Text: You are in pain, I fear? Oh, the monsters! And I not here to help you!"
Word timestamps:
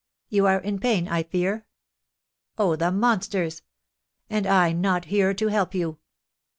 You 0.29 0.47
are 0.47 0.57
in 0.57 0.79
pain, 0.79 1.07
I 1.07 1.21
fear? 1.21 1.67
Oh, 2.57 2.75
the 2.75 2.91
monsters! 2.91 3.61
And 4.31 4.47
I 4.47 4.71
not 4.71 5.05
here 5.05 5.31
to 5.35 5.45
help 5.49 5.75
you!" 5.75 5.99